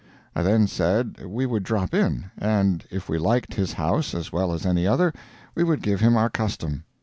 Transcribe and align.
I 0.35 0.41
then 0.41 0.65
said 0.65 1.23
we 1.23 1.45
would 1.45 1.61
drop 1.61 1.93
in, 1.93 2.31
and 2.35 2.85
if 2.89 3.07
we 3.07 3.19
liked 3.19 3.53
his 3.53 3.73
house 3.73 4.15
as 4.15 4.31
well 4.33 4.51
as 4.51 4.65
any 4.65 4.87
other, 4.87 5.13
we 5.53 5.63
would 5.63 5.83
give 5.83 5.99
him 5.99 6.17
our 6.17 6.27
custom. 6.31 6.85